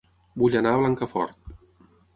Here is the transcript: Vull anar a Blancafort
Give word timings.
Vull 0.45 0.57
anar 0.61 0.71
a 0.77 0.81
Blancafort 0.81 1.57